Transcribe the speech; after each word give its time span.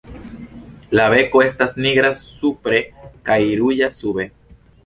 La 0.99 1.05
beko 1.15 1.43
estas 1.49 1.77
nigra 1.87 2.11
supre 2.23 2.83
kaj 3.31 3.41
ruĝa 3.63 3.95
sube. 4.01 4.31